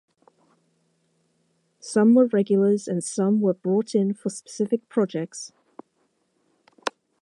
[1.79, 5.51] Some were regulars and some were brought in for specific projects.